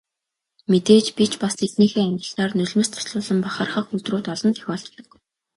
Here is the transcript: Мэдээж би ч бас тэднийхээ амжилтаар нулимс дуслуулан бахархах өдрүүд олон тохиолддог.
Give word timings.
Мэдээж 0.71 1.07
би 1.17 1.25
ч 1.31 1.33
бас 1.43 1.53
тэднийхээ 1.61 2.03
амжилтаар 2.07 2.51
нулимс 2.55 2.89
дуслуулан 2.91 3.39
бахархах 3.43 3.87
өдрүүд 3.97 4.25
олон 4.33 4.53
тохиолддог. 4.55 5.07